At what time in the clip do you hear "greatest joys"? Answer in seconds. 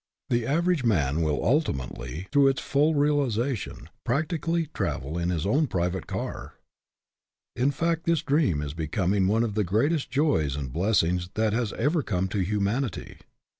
9.63-10.55